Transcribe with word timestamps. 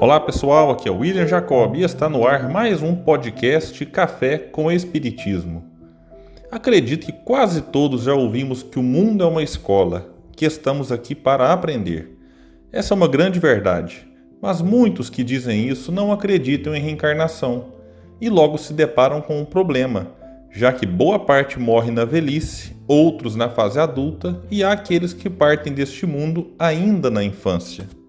Olá 0.00 0.18
pessoal, 0.18 0.70
aqui 0.70 0.88
é 0.88 0.90
o 0.90 1.00
William 1.00 1.26
Jacob 1.26 1.76
e 1.76 1.82
está 1.82 2.08
no 2.08 2.26
ar 2.26 2.48
mais 2.48 2.80
um 2.80 2.94
podcast 2.94 3.84
Café 3.84 4.38
com 4.38 4.72
Espiritismo. 4.72 5.62
Acredito 6.50 7.04
que 7.04 7.12
quase 7.12 7.60
todos 7.60 8.04
já 8.04 8.14
ouvimos 8.14 8.62
que 8.62 8.78
o 8.78 8.82
mundo 8.82 9.22
é 9.22 9.26
uma 9.26 9.42
escola, 9.42 10.10
que 10.34 10.46
estamos 10.46 10.90
aqui 10.90 11.14
para 11.14 11.52
aprender. 11.52 12.16
Essa 12.72 12.94
é 12.94 12.96
uma 12.96 13.06
grande 13.06 13.38
verdade, 13.38 14.08
mas 14.40 14.62
muitos 14.62 15.10
que 15.10 15.22
dizem 15.22 15.68
isso 15.68 15.92
não 15.92 16.10
acreditam 16.10 16.74
em 16.74 16.80
reencarnação 16.80 17.66
e 18.18 18.30
logo 18.30 18.56
se 18.56 18.72
deparam 18.72 19.20
com 19.20 19.38
um 19.38 19.44
problema, 19.44 20.12
já 20.50 20.72
que 20.72 20.86
boa 20.86 21.18
parte 21.18 21.60
morre 21.60 21.90
na 21.90 22.06
velhice, 22.06 22.74
outros 22.88 23.36
na 23.36 23.50
fase 23.50 23.78
adulta 23.78 24.40
e 24.50 24.64
há 24.64 24.72
aqueles 24.72 25.12
que 25.12 25.28
partem 25.28 25.74
deste 25.74 26.06
mundo 26.06 26.54
ainda 26.58 27.10
na 27.10 27.22
infância. 27.22 27.99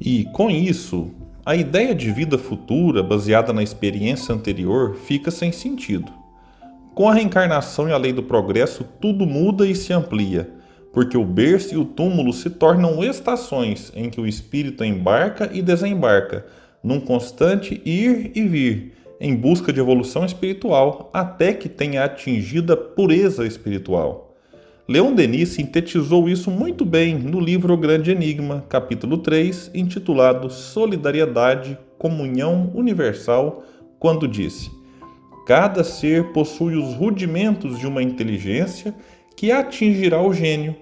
E, 0.00 0.24
com 0.32 0.50
isso, 0.50 1.10
a 1.44 1.54
ideia 1.54 1.94
de 1.94 2.10
vida 2.10 2.36
futura 2.36 3.02
baseada 3.02 3.52
na 3.52 3.62
experiência 3.62 4.34
anterior 4.34 4.96
fica 4.96 5.30
sem 5.30 5.52
sentido. 5.52 6.12
Com 6.94 7.08
a 7.08 7.14
reencarnação 7.14 7.88
e 7.88 7.92
a 7.92 7.96
lei 7.96 8.12
do 8.12 8.22
progresso, 8.22 8.84
tudo 9.00 9.26
muda 9.26 9.66
e 9.66 9.74
se 9.74 9.92
amplia, 9.92 10.50
porque 10.92 11.16
o 11.16 11.24
berço 11.24 11.74
e 11.74 11.76
o 11.76 11.84
túmulo 11.84 12.32
se 12.32 12.50
tornam 12.50 13.04
estações 13.04 13.92
em 13.94 14.08
que 14.10 14.20
o 14.20 14.26
espírito 14.26 14.82
embarca 14.82 15.50
e 15.52 15.62
desembarca, 15.62 16.46
num 16.82 16.98
constante 16.98 17.80
ir 17.84 18.32
e 18.34 18.42
vir, 18.42 18.94
em 19.20 19.36
busca 19.36 19.72
de 19.72 19.78
evolução 19.80 20.24
espiritual, 20.24 21.10
até 21.12 21.52
que 21.52 21.68
tenha 21.68 22.04
atingido 22.04 22.72
a 22.72 22.76
pureza 22.76 23.46
espiritual. 23.46 24.25
Leon 24.88 25.14
Denis 25.14 25.48
sintetizou 25.48 26.28
isso 26.28 26.48
muito 26.48 26.84
bem 26.84 27.18
no 27.18 27.40
livro 27.40 27.74
O 27.74 27.76
Grande 27.76 28.12
Enigma, 28.12 28.64
capítulo 28.68 29.18
3, 29.18 29.72
intitulado 29.74 30.48
Solidariedade, 30.48 31.76
Comunhão 31.98 32.70
Universal, 32.72 33.64
quando 33.98 34.28
disse: 34.28 34.70
Cada 35.44 35.82
ser 35.82 36.26
possui 36.32 36.76
os 36.76 36.94
rudimentos 36.94 37.80
de 37.80 37.86
uma 37.88 38.00
inteligência 38.00 38.94
que 39.36 39.50
atingirá 39.50 40.22
o 40.22 40.32
gênio, 40.32 40.76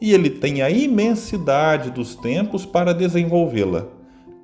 e 0.00 0.14
ele 0.14 0.30
tem 0.30 0.62
a 0.62 0.70
imensidade 0.70 1.90
dos 1.90 2.14
tempos 2.14 2.64
para 2.64 2.94
desenvolvê-la. 2.94 3.88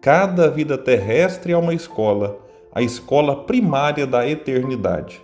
Cada 0.00 0.50
vida 0.50 0.76
terrestre 0.76 1.52
é 1.52 1.56
uma 1.56 1.72
escola, 1.72 2.36
a 2.74 2.82
escola 2.82 3.44
primária 3.44 4.08
da 4.08 4.28
eternidade. 4.28 5.22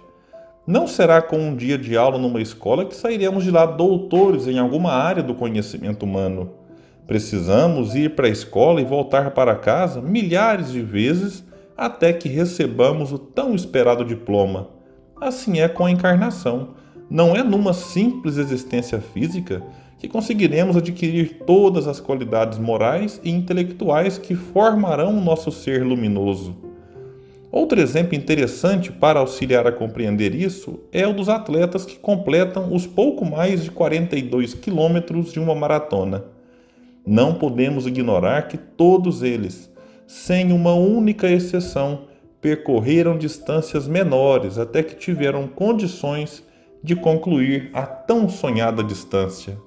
Não 0.71 0.87
será 0.87 1.21
com 1.21 1.37
um 1.37 1.57
dia 1.57 1.77
de 1.77 1.97
aula 1.97 2.17
numa 2.17 2.41
escola 2.41 2.85
que 2.85 2.95
sairemos 2.95 3.43
de 3.43 3.51
lá 3.51 3.67
doutores 3.67 4.47
em 4.47 4.57
alguma 4.57 4.93
área 4.93 5.21
do 5.21 5.35
conhecimento 5.35 6.05
humano. 6.05 6.53
Precisamos 7.09 7.97
ir 7.97 8.15
para 8.15 8.29
a 8.29 8.31
escola 8.31 8.81
e 8.81 8.85
voltar 8.85 9.33
para 9.33 9.57
casa 9.57 10.01
milhares 10.01 10.71
de 10.71 10.81
vezes 10.81 11.45
até 11.77 12.13
que 12.13 12.29
recebamos 12.29 13.11
o 13.11 13.19
tão 13.19 13.53
esperado 13.53 14.05
diploma. 14.05 14.69
Assim 15.21 15.59
é 15.59 15.67
com 15.67 15.87
a 15.87 15.91
encarnação. 15.91 16.69
Não 17.11 17.35
é 17.35 17.43
numa 17.43 17.73
simples 17.73 18.37
existência 18.37 19.01
física 19.01 19.65
que 19.99 20.07
conseguiremos 20.07 20.77
adquirir 20.77 21.41
todas 21.45 21.89
as 21.89 21.99
qualidades 21.99 22.61
morais 22.61 23.21
e 23.25 23.31
intelectuais 23.33 24.19
que 24.19 24.37
formarão 24.37 25.19
o 25.19 25.21
nosso 25.21 25.51
ser 25.51 25.83
luminoso. 25.83 26.70
Outro 27.53 27.81
exemplo 27.81 28.15
interessante 28.15 28.93
para 28.93 29.19
auxiliar 29.19 29.67
a 29.67 29.73
compreender 29.73 30.35
isso 30.37 30.81
é 30.93 31.05
o 31.07 31.13
dos 31.13 31.29
atletas 31.29 31.85
que 31.85 31.99
completam 31.99 32.73
os 32.73 32.87
pouco 32.87 33.25
mais 33.25 33.65
de 33.65 33.73
42 33.73 34.55
quilômetros 34.55 35.33
de 35.33 35.41
uma 35.41 35.55
maratona. 35.55 36.25
Não 37.05 37.35
podemos 37.35 37.87
ignorar 37.87 38.47
que 38.47 38.57
todos 38.57 39.23
eles, 39.23 39.69
sem 40.07 40.53
uma 40.53 40.75
única 40.75 41.29
exceção, 41.29 42.05
percorreram 42.41 43.19
distâncias 43.19 43.89
menores 43.89 44.57
até 44.57 44.83
que 44.83 44.95
tiveram 44.95 45.49
condições 45.49 46.45
de 46.83 46.95
concluir 46.95 47.71
a 47.73 47.83
tão 47.83 48.29
sonhada 48.29 48.83
distância. 48.83 49.59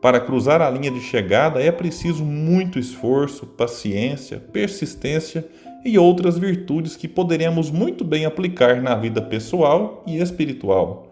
Para 0.00 0.20
cruzar 0.20 0.60
a 0.60 0.68
linha 0.68 0.90
de 0.90 1.00
chegada 1.00 1.62
é 1.62 1.70
preciso 1.70 2.24
muito 2.24 2.80
esforço, 2.80 3.46
paciência, 3.46 4.40
persistência 4.52 5.46
e 5.84 5.98
outras 5.98 6.38
virtudes 6.38 6.96
que 6.96 7.08
poderemos 7.08 7.70
muito 7.70 8.04
bem 8.04 8.24
aplicar 8.24 8.80
na 8.80 8.94
vida 8.94 9.20
pessoal 9.20 10.02
e 10.06 10.18
espiritual. 10.18 11.08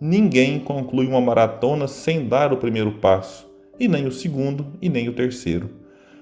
Ninguém 0.00 0.58
conclui 0.60 1.06
uma 1.06 1.20
maratona 1.20 1.88
sem 1.88 2.26
dar 2.26 2.52
o 2.52 2.58
primeiro 2.58 2.92
passo, 2.92 3.48
e 3.78 3.88
nem 3.88 4.06
o 4.06 4.12
segundo 4.12 4.66
e 4.80 4.88
nem 4.88 5.08
o 5.08 5.12
terceiro. 5.12 5.70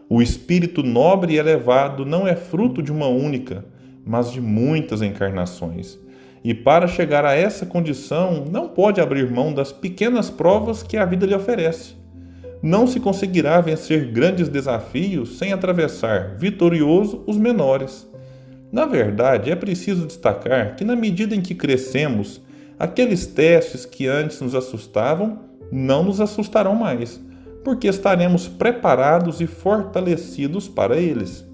O 0.08 0.22
espírito 0.22 0.82
nobre 0.82 1.34
e 1.34 1.38
elevado 1.38 2.06
não 2.06 2.26
é 2.26 2.34
fruto 2.34 2.82
de 2.82 2.92
uma 2.92 3.08
única, 3.08 3.64
mas 4.06 4.32
de 4.32 4.40
muitas 4.40 5.02
encarnações. 5.02 5.98
E 6.42 6.54
para 6.54 6.86
chegar 6.86 7.24
a 7.24 7.34
essa 7.34 7.66
condição, 7.66 8.44
não 8.50 8.68
pode 8.68 9.00
abrir 9.00 9.30
mão 9.30 9.52
das 9.52 9.72
pequenas 9.72 10.30
provas 10.30 10.82
que 10.82 10.96
a 10.96 11.04
vida 11.04 11.26
lhe 11.26 11.34
oferece 11.34 11.97
não 12.62 12.86
se 12.86 12.98
conseguirá 12.98 13.60
vencer 13.60 14.10
grandes 14.10 14.48
desafios 14.48 15.38
sem 15.38 15.52
atravessar 15.52 16.36
vitorioso 16.36 17.22
os 17.26 17.36
menores. 17.36 18.08
Na 18.70 18.84
verdade, 18.84 19.50
é 19.50 19.56
preciso 19.56 20.06
destacar 20.06 20.76
que, 20.76 20.84
na 20.84 20.96
medida 20.96 21.34
em 21.34 21.40
que 21.40 21.54
crescemos, 21.54 22.40
aqueles 22.78 23.26
testes 23.26 23.86
que 23.86 24.06
antes 24.06 24.40
nos 24.40 24.54
assustavam 24.54 25.38
não 25.70 26.02
nos 26.02 26.20
assustarão 26.20 26.74
mais, 26.74 27.20
porque 27.64 27.88
estaremos 27.88 28.48
preparados 28.48 29.40
e 29.40 29.46
fortalecidos 29.46 30.68
para 30.68 30.96
eles. 30.96 31.46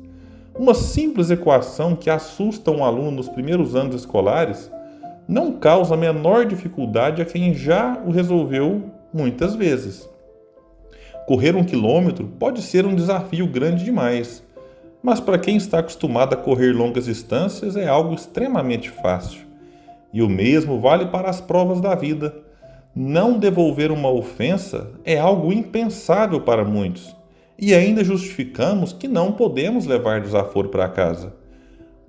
Uma 0.56 0.74
simples 0.74 1.30
equação 1.30 1.96
que 1.96 2.08
assusta 2.08 2.70
um 2.70 2.84
aluno 2.84 3.10
nos 3.10 3.28
primeiros 3.28 3.74
anos 3.74 3.94
escolares 3.96 4.70
não 5.26 5.52
causa 5.52 5.94
a 5.94 5.96
menor 5.96 6.44
dificuldade 6.44 7.20
a 7.20 7.24
quem 7.24 7.54
já 7.54 8.00
o 8.04 8.10
resolveu 8.10 8.90
muitas 9.12 9.54
vezes. 9.54 10.08
Correr 11.26 11.56
um 11.56 11.64
quilômetro 11.64 12.26
pode 12.38 12.60
ser 12.60 12.84
um 12.84 12.94
desafio 12.94 13.46
grande 13.46 13.82
demais, 13.82 14.42
mas 15.02 15.20
para 15.20 15.38
quem 15.38 15.56
está 15.56 15.78
acostumado 15.78 16.34
a 16.34 16.36
correr 16.36 16.72
longas 16.72 17.06
distâncias 17.06 17.76
é 17.76 17.88
algo 17.88 18.12
extremamente 18.14 18.90
fácil. 18.90 19.40
E 20.12 20.20
o 20.20 20.28
mesmo 20.28 20.78
vale 20.78 21.06
para 21.06 21.30
as 21.30 21.40
provas 21.40 21.80
da 21.80 21.94
vida. 21.94 22.34
Não 22.94 23.38
devolver 23.38 23.90
uma 23.90 24.10
ofensa 24.10 24.90
é 25.02 25.18
algo 25.18 25.50
impensável 25.50 26.42
para 26.42 26.62
muitos, 26.62 27.16
e 27.58 27.74
ainda 27.74 28.04
justificamos 28.04 28.92
que 28.92 29.08
não 29.08 29.32
podemos 29.32 29.86
levar 29.86 30.20
desaforo 30.20 30.68
para 30.68 30.90
casa. 30.90 31.34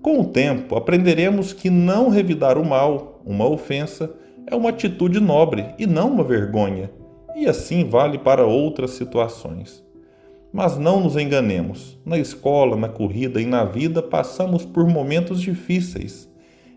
Com 0.01 0.19
o 0.19 0.25
tempo, 0.25 0.75
aprenderemos 0.75 1.53
que 1.53 1.69
não 1.69 2.09
revidar 2.09 2.57
o 2.57 2.65
mal, 2.65 3.21
uma 3.25 3.47
ofensa, 3.47 4.11
é 4.45 4.53
uma 4.53 4.69
atitude 4.69 5.21
nobre 5.21 5.67
e 5.79 5.87
não 5.87 6.11
uma 6.11 6.23
vergonha 6.23 6.91
e 7.35 7.47
assim 7.47 7.83
vale 7.83 8.17
para 8.17 8.45
outras 8.45 8.91
situações. 8.91 9.83
Mas 10.53 10.77
não 10.77 11.01
nos 11.01 11.17
enganemos, 11.17 11.99
na 12.05 12.17
escola, 12.17 12.77
na 12.77 12.87
corrida 12.87 13.41
e 13.41 13.45
na 13.45 13.65
vida 13.65 14.01
passamos 14.01 14.63
por 14.63 14.87
momentos 14.87 15.41
difíceis, 15.41 16.29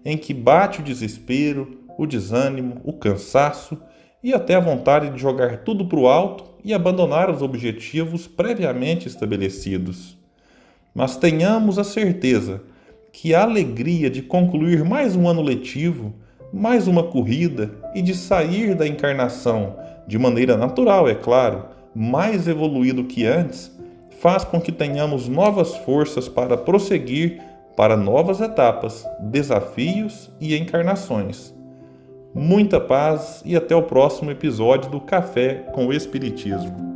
em 0.05 0.19
que 0.19 0.35
bate 0.35 0.81
o 0.81 0.85
desespero, 0.85 1.79
o 1.97 2.05
desânimo, 2.05 2.81
o 2.83 2.93
cansaço 2.93 3.79
e 4.23 4.35
até 4.35 4.57
a 4.57 4.61
vontade 4.61 5.11
de 5.11 5.19
jogar 5.21 5.59
tudo 5.59 5.87
para 5.87 5.99
o 5.99 6.09
alto 6.09 6.45
e 6.65 6.75
abandonar 6.75 7.31
os 7.31 7.41
objetivos 7.41 8.27
previamente 8.27 9.07
estabelecidos. 9.07 10.19
Mas 10.93 11.17
tenhamos 11.17 11.79
a 11.79 11.85
certeza 11.85 12.61
que 13.13 13.33
a 13.33 13.43
alegria 13.43 14.11
de 14.11 14.23
concluir 14.23 14.85
mais 14.85 15.15
um 15.15 15.29
ano 15.29 15.43
letivo, 15.43 16.15
mais 16.53 16.89
uma 16.89 17.05
corrida 17.05 17.71
e 17.95 18.03
de 18.03 18.15
sair 18.15 18.75
da 18.75 18.87
encarnação 18.87 19.77
de 20.09 20.19
maneira 20.19 20.57
natural, 20.57 21.07
é 21.07 21.15
claro, 21.15 21.67
mais 21.95 22.49
evoluído 22.49 23.05
que 23.05 23.27
antes, 23.27 23.71
faz 24.21 24.43
com 24.43 24.59
que 24.59 24.73
tenhamos 24.73 25.29
novas 25.29 25.77
forças 25.77 26.29
para 26.29 26.57
prosseguir 26.57 27.43
para 27.77 27.95
novas 27.95 28.41
etapas, 28.41 29.07
desafios 29.21 30.31
e 30.41 30.57
encarnações. 30.57 31.55
Muita 32.35 32.81
paz 32.81 33.43
e 33.45 33.55
até 33.55 33.77
o 33.77 33.83
próximo 33.83 34.31
episódio 34.31 34.91
do 34.91 35.01
Café 35.01 35.67
com 35.73 35.87
o 35.87 35.93
Espiritismo. 35.93 36.88